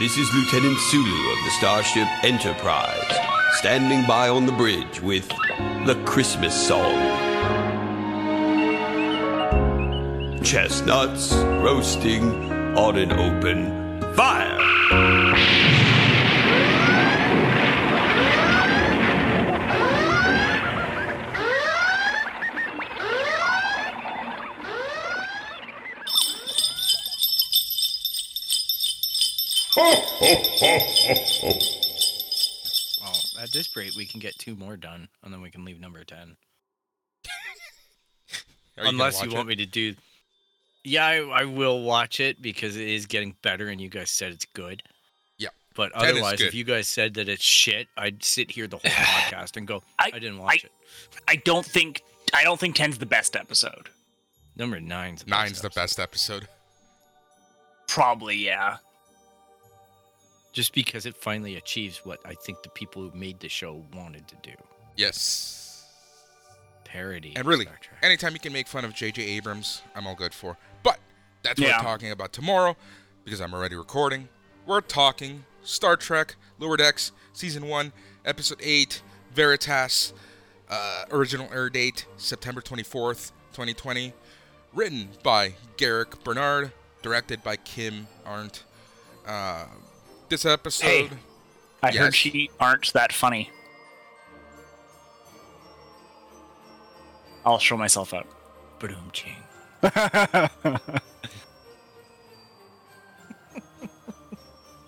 [0.00, 3.16] This is Lieutenant Sulu of the Starship Enterprise,
[3.58, 5.28] standing by on the bridge with
[5.86, 6.92] the Christmas song.
[10.42, 14.58] Chestnuts roasting on an open fire.
[29.76, 29.92] Well,
[33.40, 36.04] at this rate, we can get two more done, and then we can leave number
[36.04, 36.36] ten.
[38.76, 39.94] You Unless you watch want me to do.
[40.84, 44.32] Yeah, I, I will watch it because it is getting better, and you guys said
[44.32, 44.82] it's good.
[45.38, 48.76] Yeah, But 10 otherwise, if you guys said that it's shit, I'd sit here the
[48.78, 50.72] whole podcast and go, I, I- didn't watch I- it.
[51.28, 52.02] I don't think
[52.34, 53.88] I don't think 10's the best episode.
[54.56, 55.80] Number nine's the Nine's the episode.
[55.80, 56.48] best episode.
[57.88, 58.76] Probably, yeah.
[60.54, 64.26] Just because it finally achieves what I think the people who made the show wanted
[64.28, 64.52] to do.
[64.96, 65.84] Yes.
[66.84, 67.32] Parody.
[67.36, 67.98] And really, Star Trek.
[68.02, 69.20] anytime you can make fun of J.J.
[69.22, 70.56] Abrams, I'm all good for.
[70.82, 70.98] But
[71.42, 71.78] that's what Yeah.
[71.78, 72.76] we're talking about tomorrow
[73.24, 74.28] because I'm already recording.
[74.64, 77.92] We're talking Star Trek Lower Decks Season 1,
[78.24, 79.02] Episode 8,
[79.34, 80.12] Veritas.
[80.70, 84.12] Uh, original air date September 24th, 2020.
[84.72, 88.62] Written by Garrick Bernard, directed by Kim Arndt.
[89.26, 89.66] Uh,
[90.28, 90.86] this episode.
[90.86, 91.10] Hey.
[91.82, 91.96] I Yes.
[91.96, 93.50] heard she aren't that funny.
[97.44, 98.26] I'll show myself up.
[98.80, 99.36] Boom ching.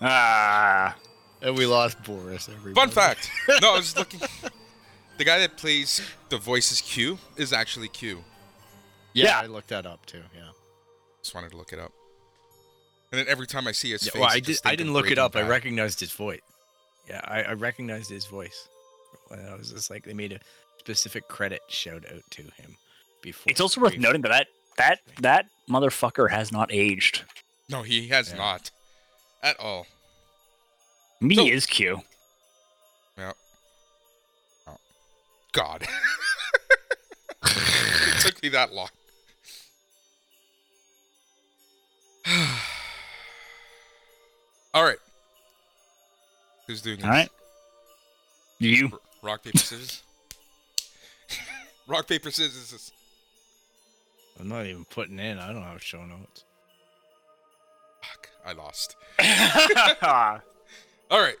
[0.01, 0.95] ah,
[1.41, 2.49] And we lost Boris.
[2.49, 2.73] Everybody.
[2.73, 3.29] Fun fact.
[3.61, 4.19] No, I was looking.
[5.17, 8.23] The guy that plays the voice is Q is actually Q.
[9.13, 9.39] Yeah, Yeah.
[9.39, 10.21] I looked that up too.
[10.35, 10.49] Yeah.
[11.21, 11.91] Just wanted to look it up.
[13.11, 14.45] And then every time I see his Yeah, face, well, I I, did.
[14.45, 15.35] just I think didn't look it Breaking up.
[15.35, 16.41] I recognized his voice.
[17.07, 18.67] Yeah, I, I recognized his voice.
[19.31, 20.39] And I was just like, they made a
[20.79, 22.75] specific credit shout out to him
[23.21, 23.49] before.
[23.49, 27.23] it's also worth brief- noting that that that, that motherfucker has not aged.
[27.69, 28.37] No, he has Yeah.
[28.37, 28.71] not,
[29.41, 29.87] at all.
[31.21, 32.01] Me So- is Q.
[33.17, 33.31] Yeah.
[34.67, 34.77] Oh.
[35.53, 35.87] God.
[37.45, 38.89] it took me that long.
[44.77, 44.99] all right.
[46.67, 47.05] Who's doing this?
[47.05, 47.29] All right,
[48.59, 48.99] you.
[49.23, 50.03] Rock paper scissors.
[51.87, 52.91] Rock paper scissors.
[54.39, 55.39] I'm not even putting in.
[55.39, 56.43] I don't have show notes.
[58.03, 58.95] Fuck, I lost.
[61.09, 61.37] All right.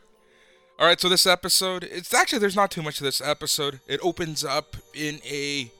[0.79, 3.81] All right, so this episode, it's actually there's not too much of this episode.
[3.87, 5.71] It opens up in a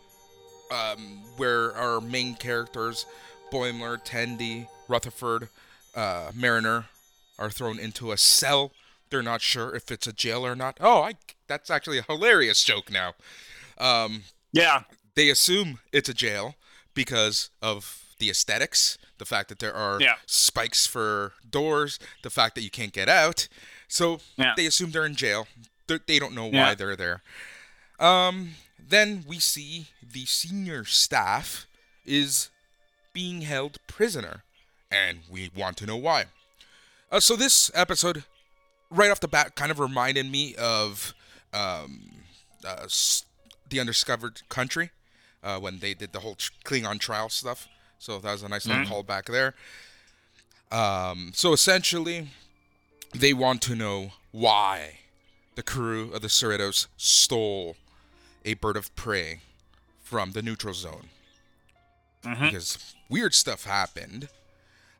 [0.69, 3.07] um where our main characters,
[3.51, 5.49] Boimler, Tendi, Rutherford,
[5.95, 6.85] uh, Mariner
[7.39, 8.71] are thrown into a cell.
[9.09, 10.77] They're not sure if it's a jail or not.
[10.81, 11.13] Oh, I
[11.47, 13.13] that's actually a hilarious joke now.
[13.77, 14.83] Um yeah,
[15.15, 16.55] they assume it's a jail
[16.93, 20.15] because of the aesthetics, the fact that there are Yeah.
[20.25, 23.47] spikes for doors, the fact that you can't get out.
[23.87, 24.53] So Yeah.
[24.57, 25.47] they assume they're in jail.
[25.85, 26.75] They're, they don't know why Yeah.
[26.75, 27.21] they're there.
[27.99, 31.65] Um, then we see the senior staff
[32.05, 32.49] is
[33.13, 34.43] being held prisoner,
[34.91, 36.25] and we want to know why.
[37.11, 38.23] Uh, so this episode,
[38.89, 41.13] right off the bat, kind of reminded me of
[41.53, 42.11] um,
[42.65, 43.23] uh, s-
[43.69, 44.91] the Undiscovered Country
[45.43, 46.35] uh, when they did the whole
[46.65, 47.67] Klingon trial stuff.
[47.99, 49.05] So that was a nice little Mhm.
[49.05, 49.55] callback there.
[50.71, 52.29] Um, so essentially,
[53.15, 54.99] they want to know why
[55.55, 57.77] the crew of the Cerritos stole
[58.43, 59.41] a bird of prey
[60.03, 61.09] from the neutral zone
[62.23, 62.51] Mhm.
[62.51, 64.29] because weird stuff happened.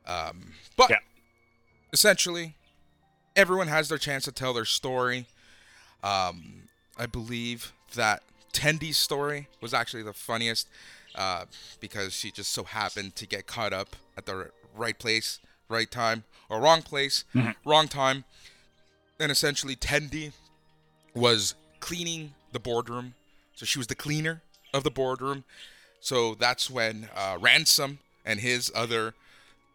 [0.06, 0.98] Um, but Yeah.
[1.92, 2.54] Essentially,
[3.36, 5.26] everyone has their chance to tell their story.
[6.02, 6.62] Um,
[6.98, 8.22] I believe that
[8.52, 10.68] Tendi's story was actually the funniest
[11.14, 11.44] uh,
[11.80, 16.24] because she just so happened to get caught up at the right place, right time,
[16.48, 17.54] or wrong place, Mhm.
[17.64, 18.24] wrong time.
[19.18, 20.32] And essentially, Tendy
[21.14, 23.14] was cleaning the boardroom.
[23.54, 24.42] So she was the cleaner
[24.72, 25.44] of the boardroom.
[26.00, 29.14] So that's when uh, Ransom and his other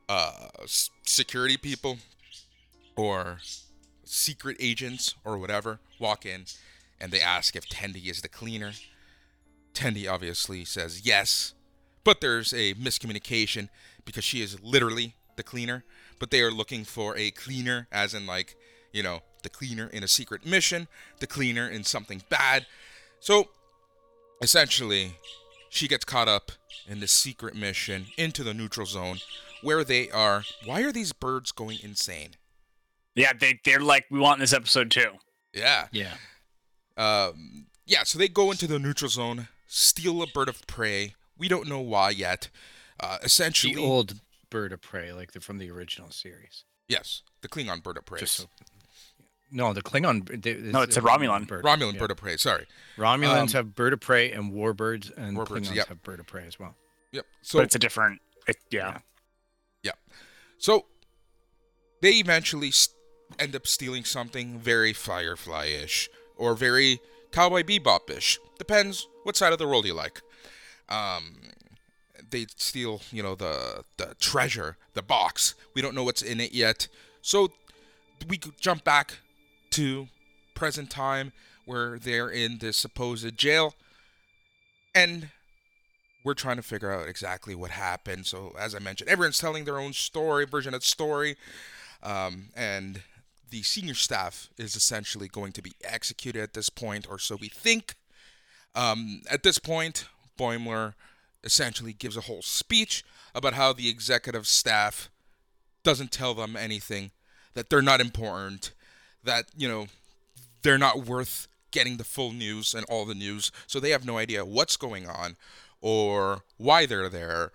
[0.09, 1.97] uh, security people
[2.95, 3.39] or
[4.03, 6.45] secret agents or whatever walk in
[7.03, 8.71] and they ask if Tendi is the cleaner.
[9.73, 11.53] Tendi obviously says yes,
[12.05, 13.67] but there's a miscommunication
[14.05, 15.83] because she is literally the cleaner,
[16.17, 18.55] but they are looking for a cleaner, as in, like,
[18.93, 20.87] you know, the cleaner in a secret mission,
[21.19, 22.65] the cleaner in something bad.
[23.19, 23.49] So
[24.41, 25.17] essentially,
[25.69, 26.53] she gets caught up
[26.87, 29.17] in this secret mission into the neutral zone
[29.63, 30.43] where they are.
[30.65, 32.31] Why are these birds going insane?
[33.15, 35.11] Yeah, they they're like, we want this episode too.
[35.53, 35.87] Yeah.
[35.91, 36.15] Yeah.
[36.97, 41.15] Um, yeah, so they go into the neutral zone, steal a bird of prey.
[41.37, 42.49] We don't know why yet.
[42.99, 44.19] Uh, essentially, The old
[44.49, 46.63] bird of prey, like the from the original series.
[46.87, 48.19] yes, the Klingon bird of prey.
[48.19, 48.45] Just so,
[49.51, 50.41] no, the Klingon.
[50.41, 51.47] they- No, it's it's a Romulan.
[51.47, 51.65] bird.
[51.65, 51.99] Romulan yeah.
[51.99, 52.37] bird of prey.
[52.37, 52.65] Sorry.
[52.97, 55.87] Romulans Um, have bird of prey and warbirds, and Warbirds, Klingons yep.
[55.89, 56.75] have bird of prey as well.
[57.11, 57.25] Yep.
[57.41, 58.21] So but it's a different.
[58.47, 58.99] It, yeah.
[60.63, 60.85] So
[61.99, 62.87] they eventually s
[63.37, 67.01] end up stealing something very Firefly-ish or very
[67.33, 68.39] Cowboy Bebop-ish.
[68.57, 70.21] Depends what side of the world you like.
[70.87, 71.35] Um,
[72.29, 75.53] they steal, you know, the the treasure, the box.
[75.73, 76.87] We don't know what's in it yet.
[77.21, 77.51] So
[78.29, 79.19] we jump back
[79.71, 80.07] to
[80.55, 81.33] present time
[81.65, 83.75] where they're in this supposed jail
[84.95, 85.29] and
[86.23, 88.25] we're trying to figure out exactly what happened.
[88.25, 91.35] So, as I mentioned, everyone's telling their own story, version of story,
[92.01, 93.01] um, and
[93.49, 97.49] the senior staff is essentially going to be executed at this point, or so we
[97.49, 97.95] think.
[98.75, 100.05] Um, at this point,
[100.39, 100.95] Boimler
[101.43, 103.03] essentially gives a whole speech
[103.35, 105.09] about how the executive staff
[105.83, 107.11] doesn't tell them anything,
[107.53, 108.71] that they're not important,
[109.23, 109.87] that, you know,
[110.61, 114.17] they're not worth getting the full news and all the news, so they have no
[114.17, 115.35] idea what's going on
[115.83, 117.51] or why they're there.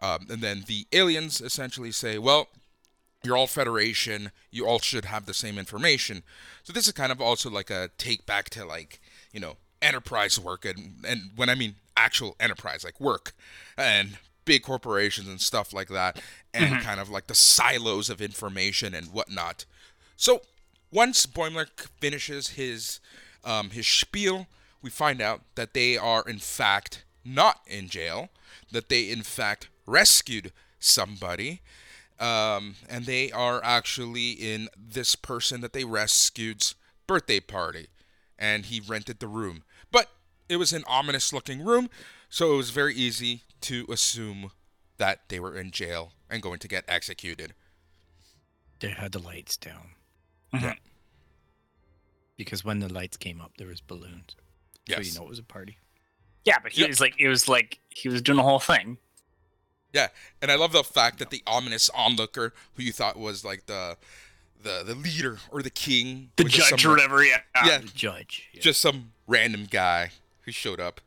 [0.00, 2.48] Um, and then the aliens essentially say, well,
[3.22, 6.22] you're all Federation, you all should have the same information.
[6.64, 9.00] So this is kind of also like a take back to like,
[9.32, 13.32] you know, enterprise work and and when I mean actual enterprise, like work
[13.76, 16.20] and big corporations and stuff like that,
[16.54, 19.66] and kind of like the silos of information and whatnot.
[20.16, 20.40] So
[20.90, 21.68] once Boimler
[22.00, 23.00] finishes his
[23.44, 24.46] um, his spiel,
[24.80, 28.28] we find out that they are in fact not in jail,
[28.72, 31.60] that they in fact rescued somebody,
[32.18, 36.74] um, and they are actually in this person that they rescued's
[37.06, 37.88] birthday party,
[38.38, 39.62] and he rented the room.
[39.90, 40.08] But
[40.48, 41.88] it was an ominous looking room,
[42.28, 44.50] so it was very easy to assume
[44.98, 47.54] that they were in jail and going to get executed.
[48.80, 49.90] They had the lights down
[50.52, 50.74] Yeah.
[52.36, 54.36] because when the lights came up, there was balloons.
[54.86, 54.98] Yes.
[54.98, 55.78] So you know it was a party.
[56.46, 56.88] Yeah, but he Yep.
[56.88, 58.96] was like, it was like he was doing the whole thing.
[59.92, 60.08] Yeah,
[60.40, 63.98] and I love the fact that the ominous onlooker, who you thought was like the
[64.62, 67.22] the the leader or the king, The judge some- or whatever.
[67.24, 67.40] Yeah.
[67.64, 68.48] Yeah, The judge.
[68.52, 68.60] yeah.
[68.62, 70.12] just some random guy
[70.42, 71.00] who showed up.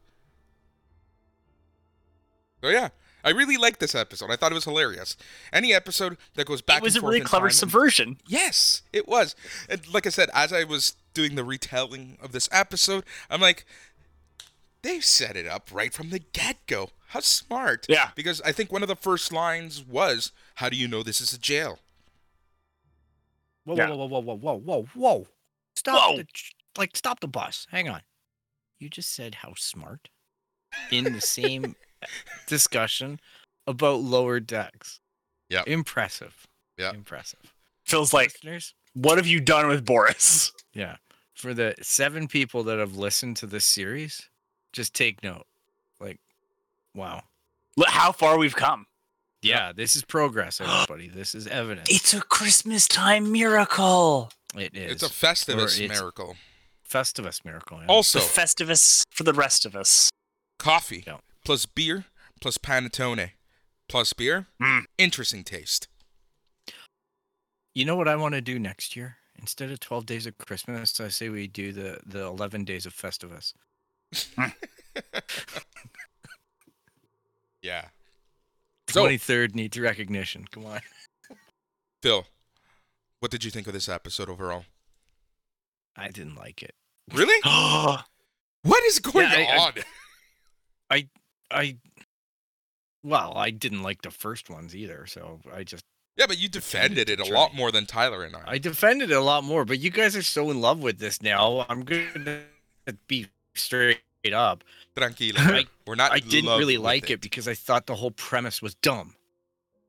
[2.62, 2.90] So yeah,
[3.24, 4.32] I really liked this episode.
[4.32, 5.16] I thought it was hilarious.
[5.54, 8.18] Any episode that goes back It was and a forth really clever time- subversion.
[8.28, 9.36] Yes, it was.
[9.70, 13.66] And like I said, as I was doing the retelling of this episode, I'm like,
[14.81, 16.90] they set it up right from the get go.
[17.08, 17.86] How smart.
[17.90, 18.12] Yeah.
[18.16, 21.34] Because I think one of the first lines was, How do you know this is
[21.34, 21.80] a jail?
[23.66, 23.90] Whoa, Yeah.
[23.90, 25.28] whoa, whoa, whoa, whoa, whoa, whoa, whoa!
[25.76, 26.18] Stop Whoa.
[26.18, 26.26] the
[26.78, 27.68] like stop the bus.
[27.72, 28.02] Hang on.
[28.80, 30.10] You just said how smart
[30.92, 31.76] in the same
[32.48, 33.20] discussion
[33.68, 35.00] about lower decks.
[35.50, 35.64] Yeah.
[35.68, 36.48] Impressive.
[36.78, 36.94] Yep.
[36.96, 37.54] Impressive.
[37.86, 40.52] Feels like, Listeners, what have you done with Boris?
[40.74, 40.98] yeah.
[41.36, 44.30] For the seven people that have listened to this series,
[44.74, 45.45] just take note.
[46.00, 46.19] Like,
[46.95, 47.24] wow.
[47.77, 48.86] Look how far we've come.
[49.42, 51.07] Yeah, this is progress, everybody.
[51.07, 51.88] this is evidence.
[51.89, 54.31] It's a Christmas time miracle.
[54.57, 54.92] It is.
[54.94, 56.35] It's a Festivus it's- miracle.
[56.90, 57.78] Festivus miracle.
[57.80, 57.85] yeah.
[57.88, 60.09] Also, The Festivus for the rest of us.
[60.57, 61.18] coffee Yeah.
[61.45, 62.06] plus beer
[62.42, 63.31] plus panettone
[63.88, 64.47] plus beer.
[64.61, 64.85] Mm.
[64.97, 65.88] Interesting taste.
[67.76, 69.18] You know what I want to do next year?
[69.40, 72.94] Instead of 12 days of Christmas, I say we do the, the 11 days of
[72.94, 73.54] Festivus.
[77.61, 77.85] Yeah.
[78.89, 80.45] So, 23rd needs recognition.
[80.49, 80.80] Come on.
[82.01, 82.25] Phil,
[83.19, 84.63] what did you think of this episode overall?
[85.97, 86.73] I didn't like it.
[87.13, 87.39] Really?
[88.63, 89.73] What is going Yeah, I-
[90.92, 91.09] I- on?
[91.51, 91.78] I,
[93.04, 95.06] well, I didn't like the first ones either.
[95.07, 95.83] So I just,
[96.18, 98.42] yeah, but you defended it a lot more than Tyler and I.
[98.45, 99.63] I defended it a lot more.
[99.63, 101.66] But you guys are so in love with this now.
[101.69, 103.28] I'm going to be
[103.59, 103.99] straight
[104.33, 104.63] up.
[104.95, 105.37] Tranquilo.
[105.37, 106.11] I- We're not.
[106.11, 107.21] I didn't really like it.
[107.21, 109.16] because I thought the whole premise was dumb.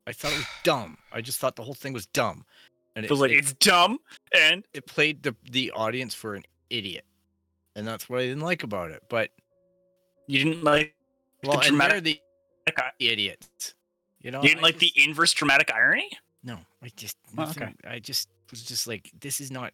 [0.06, 0.98] I thought it was dumb.
[1.12, 2.44] I just thought the whole thing was dumb.
[2.96, 3.98] And it, feels like it, it's dumb
[4.36, 7.04] and it played the the audience for an idiot.
[7.76, 9.02] And that's what I didn't like about it.
[9.08, 9.30] But
[10.26, 10.94] you didn't like
[11.44, 12.20] well, and dramatic- they're
[12.66, 13.74] the idiots.
[14.20, 16.10] You know, you didn't I like the inverse dramatic irony.
[16.42, 17.72] No, I just Oh, okay.
[17.88, 19.72] I just was just like, this is not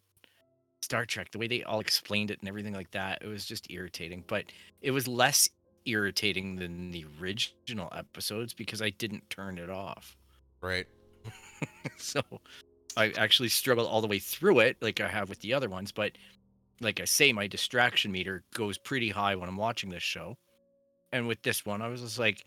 [0.81, 1.31] Star Trek.
[1.31, 4.23] The way they all explained it and everything like that, it was just irritating.
[4.27, 4.45] But
[4.81, 5.49] it was less
[5.85, 10.15] irritating than the original episodes because I didn't turn it off.
[10.61, 10.87] Right.
[11.97, 12.21] so
[12.95, 15.91] I actually struggled all the way through it, like I have with the other ones.
[15.91, 16.13] But
[16.81, 20.37] like I say, my distraction meter goes pretty high when I'm watching this show.
[21.11, 22.43] And with this one, I was just like,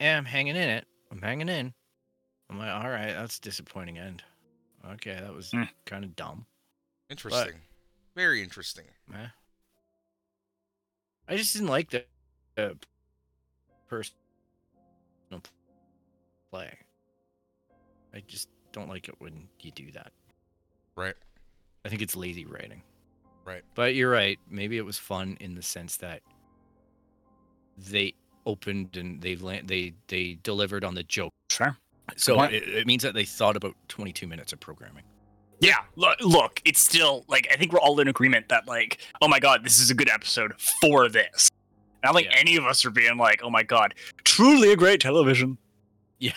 [0.00, 0.86] "Yeah, I'm hanging in it.
[1.12, 1.72] I'm hanging in."
[2.48, 4.22] I'm like, "All right, that's a disappointing end."
[4.92, 5.64] Okay, that was Hmm.
[5.84, 6.46] kind of dumb.
[7.10, 7.54] Interesting.
[8.14, 8.84] Very interesting.
[9.12, 9.26] Eh.
[11.28, 12.04] I just didn't like the,
[12.56, 12.76] the
[13.88, 14.12] personal
[16.50, 16.72] play.
[18.14, 20.12] I just don't like it when you do that.
[20.96, 21.14] Right.
[21.84, 22.82] I think it's lazy writing.
[23.44, 23.62] Right.
[23.74, 24.38] But you're right.
[24.48, 26.20] Maybe it was fun in the sense that
[27.76, 28.14] they
[28.46, 31.32] opened and they la- they they delivered on the joke.
[31.48, 31.76] Sure.
[32.16, 35.04] So it, it means that they thought about 22 minutes of programming.
[35.60, 39.28] Yeah, look, look, it's still like I think we're all in agreement that like, oh
[39.28, 41.50] my god, this is a good episode for this.
[42.02, 42.38] I don't think Yeah.
[42.38, 45.58] any of us are being like, oh my god, truly a great television.
[46.18, 46.34] It's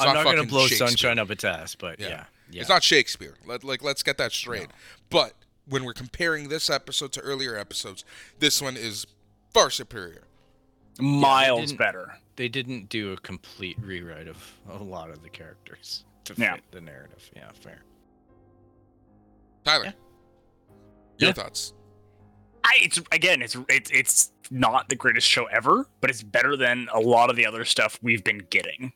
[0.00, 2.08] I'm not not, going to blow sunshine up its ass, but Yeah.
[2.08, 2.60] yeah, yeah.
[2.62, 3.36] It's not Shakespeare.
[3.46, 4.62] Let like let's get that straight.
[4.68, 4.74] No.
[5.10, 5.34] But
[5.66, 8.04] when we're comparing this episode to earlier episodes,
[8.40, 9.06] this one is
[9.52, 10.24] far superior.
[10.98, 12.18] Miles didn't- better.
[12.36, 16.54] they didn't do a complete rewrite of a lot of the characters to Yeah.
[16.56, 17.30] fit the narrative.
[17.36, 17.82] Yeah, fair.
[19.64, 19.92] Tyler, Yeah.
[21.18, 21.32] your Yeah.
[21.32, 21.72] thoughts?
[22.64, 26.88] I, it's again, it's it's it's not the greatest show ever, but it's better than
[26.92, 28.92] a lot of the other stuff we've been getting.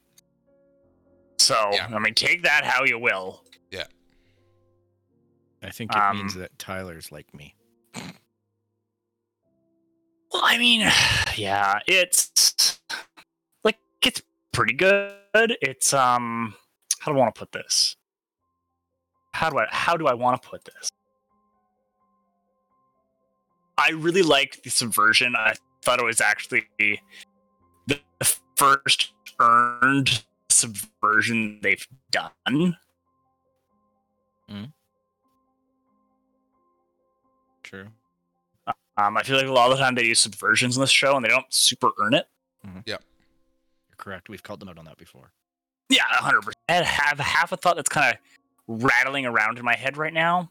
[1.39, 1.89] So Yeah.
[1.95, 3.45] I mean, take that how you will.
[3.71, 3.85] Yeah.
[5.63, 7.55] I think it means Um, that Tyler's like me.
[10.33, 10.81] Well, I mean,
[11.37, 12.81] yeah, it's
[13.65, 14.23] like it's
[14.53, 15.13] pretty good.
[15.35, 16.55] It's um,
[17.01, 17.97] how do I want to put this?
[19.33, 20.91] How do I how do I want to put this?
[23.77, 25.37] I really liked the subversion.
[25.37, 26.67] I thought it was actually
[27.87, 28.01] the
[28.57, 32.77] first earned subversion they've done.
[34.51, 34.73] Mm.
[37.63, 37.87] True.
[38.97, 41.15] Um, I feel like a lot of the time they use subversions in this show
[41.15, 42.27] and they don't super earn it.
[42.65, 43.05] Yep.
[43.89, 44.29] You're correct.
[44.29, 45.31] We've called them out on that before.
[45.89, 46.57] Yeah, hundred percent.
[46.69, 48.21] I have half a thought that's kind of
[48.69, 50.51] rattling around in my head right now,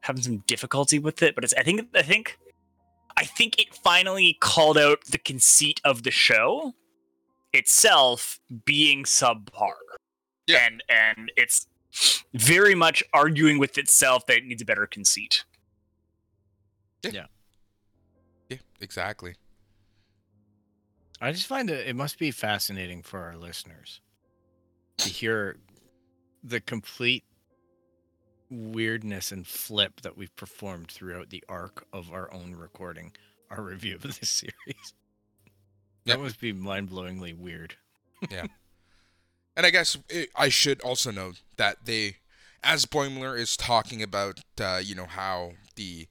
[0.00, 1.34] having some difficulty with it.
[1.34, 2.38] But it's I think I think
[3.16, 6.74] I think it finally called out the conceit of the show
[7.52, 9.72] itself being subpar.
[10.46, 10.66] Yeah.
[10.66, 11.68] and and it's
[12.34, 15.44] very much arguing with itself that it needs a better conceit.
[17.02, 17.26] Yeah.
[18.48, 19.34] Yeah, exactly.
[21.20, 24.00] I just find it it must be fascinating for our listeners
[24.98, 25.56] to hear
[26.42, 27.24] the complete
[28.50, 33.12] weirdness and flip that we've performed throughout the arc of our own recording,
[33.50, 34.94] our review of this series.
[36.04, 36.16] Yep.
[36.16, 37.74] That must be mind-blowingly weird.
[38.30, 38.46] Yeah.
[39.56, 42.16] And I guess it, I should also note that they,
[42.62, 46.08] as Boimler is talking about, uh, you know, how the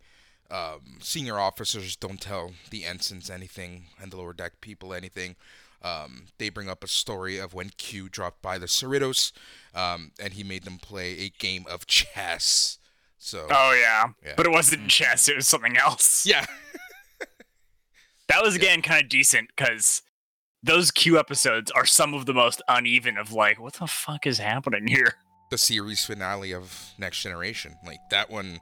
[0.51, 5.35] um, senior officers don't tell the ensigns anything and the lower deck people anything.
[5.81, 9.31] Um, they bring up a story of when Q dropped by the Cerritos,
[9.73, 12.79] um, and he made them play a game of chess.
[13.17, 14.33] So Oh yeah, Yeah.
[14.37, 16.25] but it wasn't chess; it was something else.
[16.27, 16.45] yeah,
[18.27, 18.61] That was Yeah.
[18.63, 20.01] again kind of decent because
[20.61, 24.37] those Q episodes are some of the most uneven of like, what the fuck is
[24.39, 25.15] happening here?
[25.51, 28.59] the series finale of Next Generation, like that one,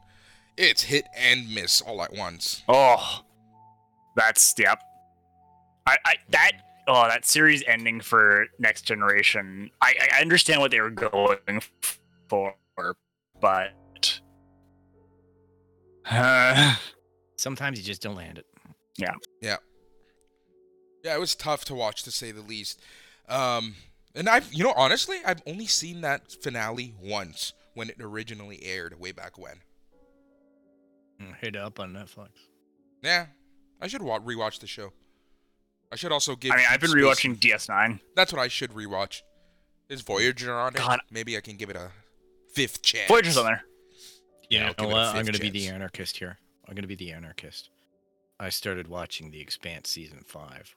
[0.56, 2.64] it's hit and miss all at once.
[2.70, 3.24] Oh,
[4.16, 4.82] that's yep.
[5.86, 6.52] I, I that
[6.88, 9.70] oh that series ending for Next Generation.
[9.82, 11.62] I, I understand what they were going
[12.30, 12.54] for,
[13.40, 14.20] but
[16.10, 16.76] uh,
[17.38, 18.46] Sometimes you just don't land it.
[18.98, 19.58] Yeah, Yeah.
[21.04, 22.82] Yeah, it was tough to watch to say the least.
[23.30, 23.76] Um,
[24.16, 29.00] and I've, you know, honestly, I've only seen that finale once when it originally aired
[29.00, 29.62] way back when.
[31.22, 32.30] Mm, Hit it up on Netflix.
[33.04, 33.28] Yeah,
[33.80, 34.92] I should wa- rewatch the show.
[35.92, 36.52] I should also give.
[36.52, 38.00] I mean, I've been Space- rewatching DS9.
[38.16, 39.22] That's what I should rewatch.
[39.90, 40.78] Is Voyager on it?
[40.78, 41.00] God.
[41.10, 41.92] Maybe I can give it a
[42.52, 43.08] fifth chance.
[43.08, 43.64] Voyager's on there.
[44.50, 45.16] Yeah, You I'll know give it a what?
[45.16, 46.38] I'm gonna be the anarchist here.
[46.68, 47.70] I'm gonna be the anarchist.
[48.40, 50.76] I started watching The Expanse season five.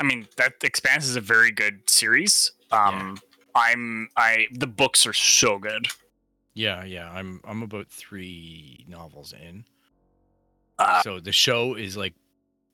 [0.00, 2.52] I mean, that Expanse is a very good series.
[2.70, 3.18] Um,
[3.54, 5.88] I'm I the books are so good.
[6.54, 7.10] Yeah, yeah.
[7.10, 9.64] I'm I'm about three novels in.
[10.78, 12.14] Uh, so the show is like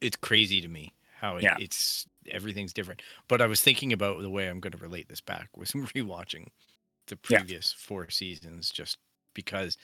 [0.00, 0.92] it's crazy to me
[1.24, 1.56] how it, Yeah.
[1.58, 3.02] it's everything's different.
[3.28, 6.48] But I was thinking about the way I'm going to relate this back was rewatching
[7.06, 7.38] the Yeah.
[7.38, 8.98] previous four seasons just
[9.34, 9.76] because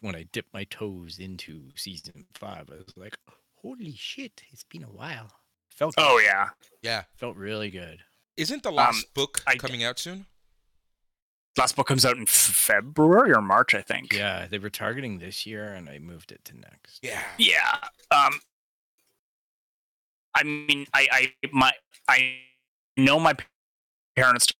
[0.00, 3.16] when I dipped my toes into season five, I was like,
[3.62, 4.42] "Holy shit!
[4.52, 5.30] It's been a while."
[5.70, 6.24] Felt oh good.
[6.26, 6.48] yeah,
[6.82, 7.04] Yeah.
[7.16, 8.02] felt really good.
[8.36, 10.26] Isn't the last Um, book I- coming out soon?
[11.56, 14.12] Last book comes out in February or March, I think.
[14.14, 17.00] Yeah, they were targeting this year, and I moved it to next.
[17.02, 17.22] Yeah.
[17.38, 17.78] Yeah.
[18.10, 18.40] Um.
[20.34, 21.72] I mean, I, I, my,
[22.08, 22.36] I
[22.96, 23.36] know my
[24.16, 24.52] parents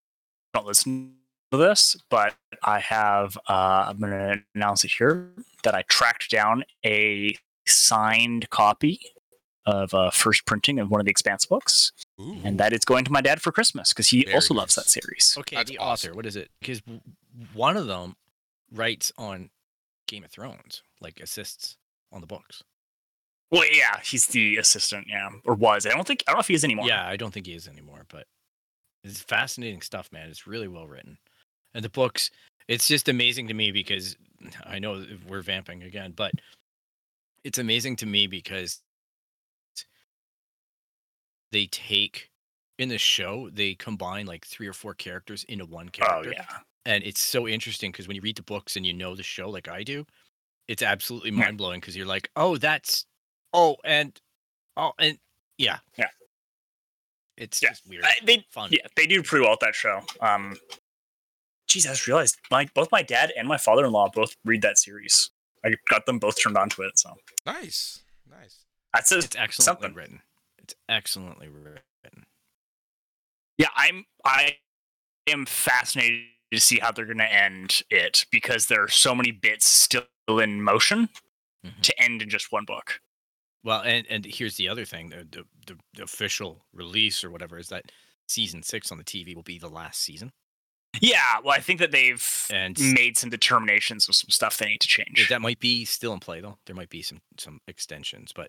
[0.55, 1.15] don't listen
[1.51, 3.37] to this, but I have.
[3.49, 5.31] Uh, I'm going to announce it here
[5.63, 7.37] that I tracked down a
[7.67, 9.01] signed copy
[9.65, 12.37] of uh, first printing of one of the Expanse books, Ooh.
[12.45, 14.87] and that is going to my dad for Christmas because he Very also loves that
[14.87, 15.37] series.
[15.39, 16.11] Okay, That's the awesome.
[16.11, 16.17] author.
[16.17, 16.51] What is it?
[16.61, 16.83] Because
[17.55, 18.17] one of them
[18.73, 19.51] writes on
[20.09, 21.77] Game of Thrones, like assists
[22.11, 22.65] on the books.
[23.53, 25.85] Well, yeah, he's the assistant, yeah, or was.
[25.85, 26.87] I don't think I don't know if he is anymore.
[26.89, 28.27] Yeah, I don't think he is anymore, but
[29.05, 30.31] it's fascinating stuff, man.
[30.31, 31.19] It's really well written,
[31.75, 32.31] and the books.
[32.69, 34.17] It's just amazing to me because
[34.65, 36.33] I know we're vamping again, but
[37.45, 38.81] it's amazing to me because
[41.51, 42.31] they take
[42.79, 46.31] in the show they combine like three or four characters into one oh, character.
[46.31, 46.59] Oh yeah.
[46.87, 49.51] and it's so interesting because when you read the books and you know the show
[49.51, 50.07] like I do,
[50.69, 53.05] it's absolutely mind blowing because you're like, oh, that's
[53.53, 54.19] oh, and
[54.77, 55.19] oh, and
[55.59, 56.09] yeah, Yeah.
[57.37, 57.71] It's Yeah.
[57.71, 58.69] just weird, I, they fun.
[58.73, 60.01] yeah they do pretty well at that show.
[60.21, 60.57] Um,
[61.69, 64.63] geez, I just realized my both my dad and my father in law both read
[64.63, 65.31] that series.
[65.65, 67.15] I got them both turned onto it, so
[67.47, 68.03] Nice.
[68.29, 68.65] Nice.
[68.93, 69.95] that's a, It's excellently something.
[69.95, 70.23] written.
[70.59, 71.81] It's excellently written.
[73.59, 73.69] yeah.
[73.77, 74.59] I'm I
[75.29, 79.31] am fascinated to see how they're going to end it because there are so many
[79.31, 81.09] bits still in motion
[81.65, 81.81] Mhm.
[81.83, 83.01] to end in just one book.
[83.65, 87.59] Well, and and here's the other thing: the, the the the official release or whatever
[87.59, 87.93] is that
[88.29, 90.33] season six on the TV will be the last season.
[91.01, 94.81] Yeah, well, I think that they've And- made some determinations with some stuff they need
[94.83, 95.27] to change.
[95.31, 96.59] That might be still in play though.
[96.67, 98.49] There might be some some extensions, but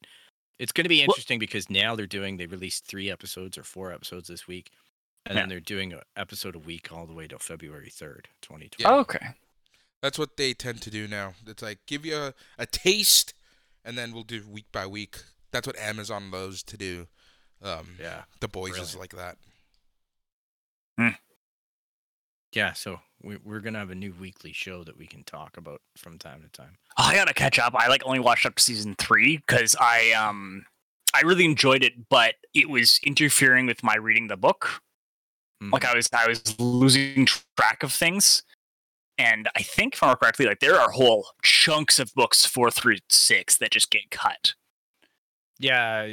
[0.60, 3.64] it's going to be Well- interesting because now they're doing they released three episodes or
[3.64, 4.72] four episodes this week,
[5.26, 5.42] and Yeah.
[5.44, 8.94] then they're doing an episode a week all the way till February third, twenty twenty.
[9.02, 9.28] Okay.
[10.02, 11.36] That's what they tend to do now.
[11.48, 13.34] It's like give you a, a taste,
[13.86, 15.18] and then we'll do week by week.
[15.52, 17.08] That's what Amazon loves to do.
[17.62, 19.38] Um, Yeah, The boys is like that.
[22.52, 22.74] yeah.
[22.74, 26.18] So we, we're gonna have a new weekly show that we can talk about from
[26.20, 26.78] time to time.
[26.98, 27.74] Oh, I gotta catch up.
[27.76, 30.66] I like only watched up to season three because I um
[31.16, 34.82] I really enjoyed it, but it was interfering with my reading the book.
[35.72, 38.44] Like I was I was losing track of things.
[39.24, 42.70] And I think if I remember correctly, like there are whole chunks of books four
[42.72, 44.54] through six that just get cut.
[45.60, 46.08] Yeah,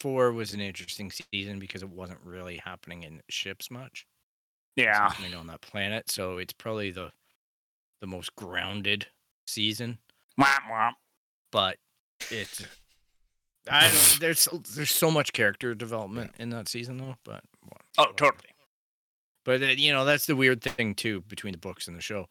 [0.00, 4.06] four was an interesting season because it wasn't really happening in ships much.
[4.76, 4.94] Yeah.
[5.10, 7.10] happening on that planet, so it's probably the
[8.00, 9.08] the most grounded
[9.46, 9.98] season.
[10.40, 10.92] Womp womp.
[11.52, 11.76] But
[12.30, 12.64] it's
[13.70, 17.16] I there's so- there's so much character development in that season though.
[17.24, 18.49] But well, Oh, totally.
[19.44, 22.26] But uh, you know that's the weird thing too between the books and the show.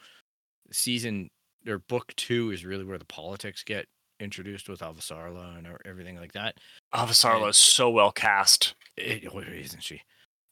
[0.72, 1.30] Season
[1.67, 3.88] or book two is really where the politics get
[4.19, 6.56] introduced with Avasarala and er- everything like that.
[6.93, 8.76] Avasarala is so well cast.
[8.98, 10.02] It, oh, isn't she?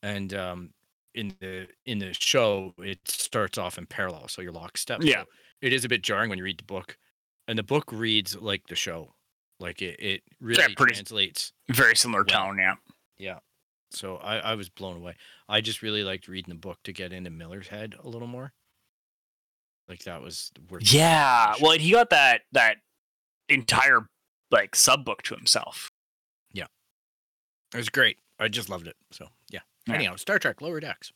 [0.03, 0.69] And um,
[1.13, 5.01] in the in the show, it starts off in parallel, so you're lockstep.
[5.03, 5.21] Yeah.
[5.21, 5.25] So
[5.61, 6.97] it is a bit jarring when you read the book,
[7.47, 9.13] and the book reads like the show,
[9.59, 11.51] like it it really pretty- translates.
[11.69, 12.75] Very similar Well, tone, yeah.
[13.19, 13.39] Yeah.
[13.91, 15.15] So I I was blown away.
[15.47, 18.53] I just really liked reading the book to get into Miller's head a little more.
[19.87, 20.91] Like that was worth.
[20.93, 21.49] Yeah.
[21.49, 21.61] research.
[21.61, 22.77] Well, and he got that that
[23.49, 24.07] entire
[24.51, 25.89] like sub book to himself.
[26.51, 26.65] Yeah,
[27.73, 28.17] it was great.
[28.39, 28.95] I just loved it.
[29.11, 29.61] So yeah.
[29.87, 29.95] Yeah.
[29.95, 31.13] Anyhow, Star Trek Lower Decks.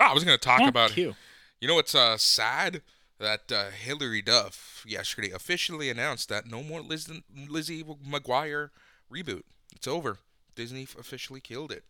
[0.00, 1.14] Oh, I was going to talk Yeah, about Q.
[1.60, 2.82] You know what's uh, sad?
[3.18, 7.10] That uh, Hilary Duff yesterday officially announced that no more Liz-
[7.48, 8.68] Lizzie McGuire
[9.10, 9.44] reboot.
[9.74, 10.18] It's over.
[10.54, 11.84] Disney officially killed it.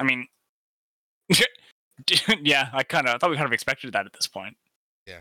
[0.00, 0.26] I mean,
[2.42, 4.56] yeah, I kind of thought we kind of expected that at this point.
[5.06, 5.20] Yeah.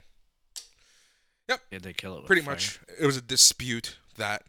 [1.49, 1.61] Yep.
[1.71, 2.21] Did they kill it?
[2.21, 2.55] With Pretty fire?
[2.55, 4.43] much, it was a dispute that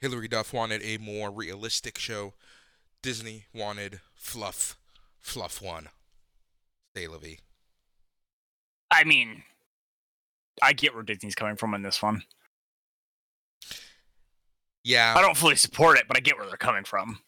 [0.00, 2.34] Hilary Duff wanted a more realistic show.
[3.02, 4.76] Disney wanted fluff.
[5.20, 5.88] Fluff won.
[6.94, 7.40] Stay Levy.
[8.90, 9.42] I mean,
[10.62, 12.22] I get where Disney's coming from in this one.
[14.84, 15.14] Yeah.
[15.16, 17.18] I don't fully support it, but I get where they're coming from.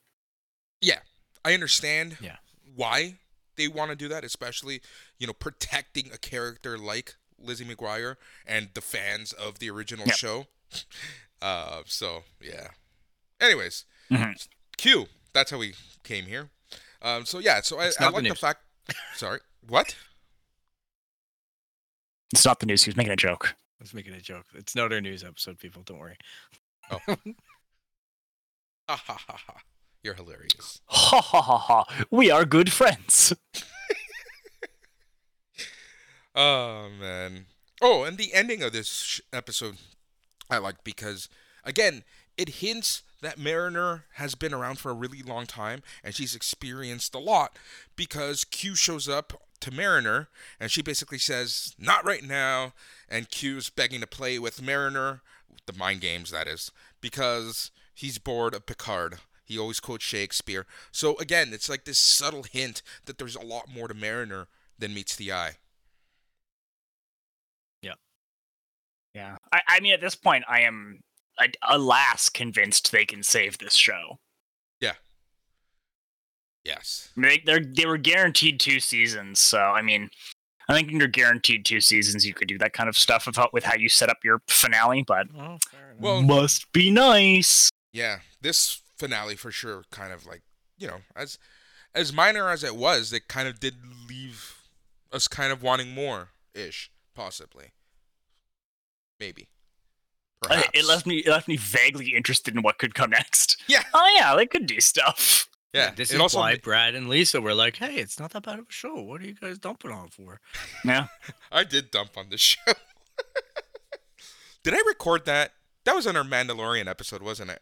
[1.45, 2.37] I understand Yeah.
[2.75, 3.19] why
[3.57, 4.81] they want to do that, especially,
[5.19, 10.17] you know, protecting a character like Lizzie McGuire and the fans of the original Yep.
[10.17, 10.47] show.
[11.41, 12.71] Uh, so yeah.
[13.41, 14.49] Anyways, Mhm.
[14.77, 15.07] Q.
[15.33, 16.51] That's how we came here.
[17.01, 17.61] Um, so yeah.
[17.61, 18.65] So I, I not the like the fact.
[19.15, 19.39] Sorry.
[19.69, 19.95] What?
[22.33, 22.83] It's not the news.
[22.83, 23.55] He was making a joke.
[23.55, 24.47] I was making a joke.
[24.55, 25.83] It's not our news episode, people.
[25.85, 26.17] Don't worry.
[26.91, 26.99] Ha
[28.97, 29.61] ha ha ha.
[30.09, 30.81] You're hilarious.
[30.87, 31.85] Ha ha ha ha.
[32.11, 33.35] We are good friends.
[36.35, 37.47] Oh man.
[37.83, 39.77] Oh, and the ending of this episode
[40.49, 41.29] I like because
[41.65, 42.05] again,
[42.37, 47.15] it hints that Mariner has been around for a really long time and she's experienced
[47.15, 47.59] a lot
[47.97, 50.29] because Q shows up to Mariner
[50.61, 52.73] and she basically says, "Not right now."
[53.11, 55.23] And Q's begging to play with Mariner,
[55.67, 59.19] the mind games that is, because he's bored of Picard.
[59.49, 60.67] He always quotes Shakespeare.
[60.93, 64.47] So again, it's like this subtle hint that there's a lot more to Mariner
[64.79, 65.53] than meets the eye.
[67.83, 67.95] Yeah.
[69.15, 69.37] Yeah.
[69.51, 71.01] I, I mean, at this point, I am,
[71.41, 74.19] a- alas, convinced they can save this show.
[74.81, 74.95] Yeah.
[76.65, 77.11] Yes.
[77.17, 80.11] I mean, they, they're, they were guaranteed two seasons, so I mean,
[80.69, 83.55] I think when you're guaranteed two seasons, you could do that kind of stuff about
[83.55, 85.03] with how you set up your finale.
[85.07, 86.01] But Well, fair enough.
[86.03, 87.71] Well, must be nice.
[87.95, 90.43] yeah, this finale for sure kind of like,
[90.79, 91.39] you know, as
[91.95, 93.77] as minor as it was, it kind of did
[94.09, 94.59] leave
[95.13, 97.73] us kind of wanting more ish, possibly.
[99.19, 99.49] Maybe.
[100.43, 100.69] Perhaps.
[100.75, 103.63] It left me it left me vaguely interested in what could come next.
[103.67, 103.83] Yeah.
[103.95, 105.49] Oh yeah, they could do stuff.
[105.75, 108.31] Yeah, this it is also why ma- Brad and Lisa were like, "Hey, it's not
[108.33, 108.95] that bad of a show.
[109.03, 110.41] What are you guys dumping on for?"
[110.85, 111.09] Yeah.
[111.53, 112.73] I did dump on this show.
[114.63, 115.53] did I record that?
[115.85, 117.61] That was on our Mandalorian episode, wasn't it?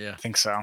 [0.00, 0.62] Yeah, I think so.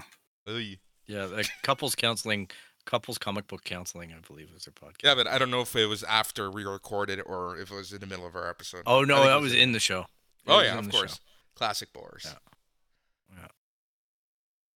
[0.49, 0.79] Oy.
[1.05, 1.25] yeah.
[1.25, 2.49] Like couples counseling,
[2.85, 5.03] couples comic book counseling, I believe was their podcast.
[5.03, 7.93] Yeah, but I don't know if it was after we recorded or if it was
[7.93, 8.83] in the middle of our episode.
[8.87, 10.05] Oh no, that was in the show.
[10.47, 11.13] Oh, it Oh yeah, of course.
[11.15, 11.19] show.
[11.55, 12.25] Classic Boris.
[12.25, 13.37] Yeah.
[13.41, 13.47] Yeah.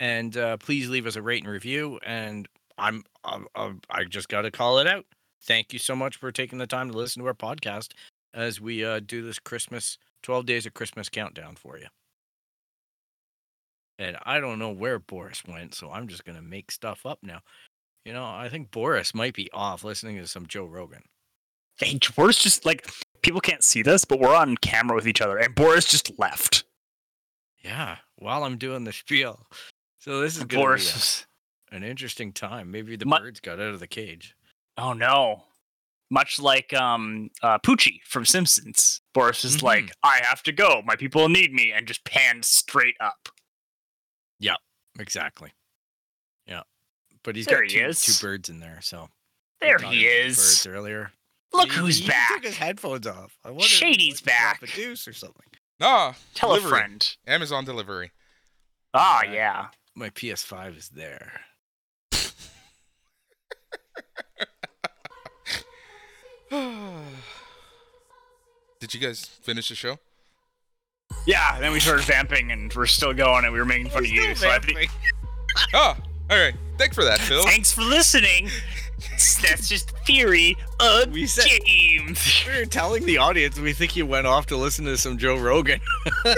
[0.00, 1.98] and uh, please leave us a rate and review.
[2.04, 5.06] And I'm, I'm, I'm I just got to call it out.
[5.42, 7.92] Thank you so much for taking the time to listen to our podcast
[8.34, 11.86] as we uh, do this Christmas 12 days of Christmas countdown for you.
[13.98, 17.40] And I don't know where Boris went, so I'm just gonna make stuff up now.
[18.04, 21.02] You know, I think Boris might be off listening to some Joe Rogan.
[21.78, 22.88] Hey, Boris just like
[23.22, 26.64] people can't see this, but we're on camera with each other, and Boris just left.
[27.62, 29.46] Yeah, while I'm doing the spiel.
[29.98, 31.26] So this is gonna Boris.
[31.70, 32.70] be a- an interesting time.
[32.70, 34.34] Maybe the My- birds got out of the cage.
[34.78, 35.44] Oh no.
[36.10, 39.00] Much like um uh Poochie from Simpsons.
[39.12, 39.92] Boris is like, Mhm.
[40.04, 40.80] I have to go.
[40.84, 43.28] My people need me, and just panned straight up.
[44.38, 44.56] Yeah,
[44.98, 45.52] exactly.
[46.46, 46.62] Yeah,
[47.24, 48.00] but he's There got he two, is.
[48.00, 48.80] two birds in there.
[48.82, 49.08] So
[49.60, 50.36] There he is.
[50.36, 51.12] Birds earlier.
[51.52, 52.28] Look He- who's he back.
[52.34, 53.36] Took his headphones off.
[53.44, 54.62] I wonder if Shady's he dropped back.
[54.62, 55.46] A deuce or something.
[55.80, 57.16] Nah, Tell a friend.
[57.26, 58.10] Amazon delivery.
[58.94, 59.32] Ah, Right.
[59.32, 59.68] yeah.
[59.94, 61.40] My PS5 is there.
[68.80, 69.98] Did you guys finish the show?
[71.26, 74.10] Yeah, then we started vamping and we're still going and we were making fun of
[74.10, 74.34] you.
[74.36, 74.88] So I think,
[75.74, 75.96] Oh,
[76.30, 76.54] all right.
[76.78, 77.42] Thanks for that, Phil.
[77.44, 78.48] thanks for listening.
[79.42, 82.44] That's just theory of We said- James.
[82.46, 85.36] We were telling the audience we think you went off to listen to some Joe
[85.38, 85.80] Rogan.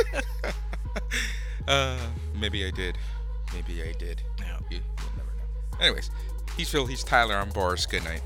[1.67, 1.99] Uh,
[2.35, 2.97] maybe I did.
[3.53, 4.23] Maybe I did.
[4.39, 4.57] Yeah.
[4.71, 5.79] You, you'll never know.
[5.85, 6.11] Anyways,
[6.57, 6.87] he's Phil.
[6.87, 7.35] He's Tyler.
[7.35, 7.85] I'm Boris.
[7.85, 8.23] Good night.